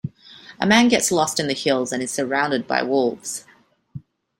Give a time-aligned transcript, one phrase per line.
[0.59, 3.45] A man gets lost in the hills and is surrounded by wolves.